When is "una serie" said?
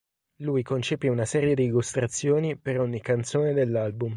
1.09-1.53